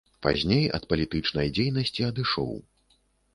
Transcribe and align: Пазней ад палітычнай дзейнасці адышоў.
Пазней 0.25 0.63
ад 0.77 0.87
палітычнай 0.93 1.51
дзейнасці 1.59 2.07
адышоў. 2.09 2.51